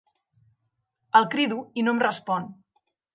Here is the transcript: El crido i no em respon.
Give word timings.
El 1.19 1.27
crido 1.35 1.57
i 1.81 1.83
no 1.89 1.93
em 1.97 2.01
respon. 2.05 2.49